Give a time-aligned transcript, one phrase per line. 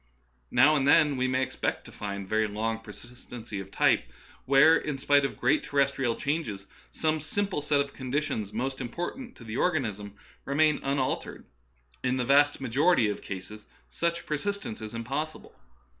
[0.49, 4.11] Now and then we may expect to find very long persistency of type
[4.45, 9.35] where, in spite of great ter restrial changes, some simple set of conditions most important
[9.35, 11.43] to the organism remains unal tered;
[12.01, 15.53] but in the vast majority of cases such per sistence is impossible.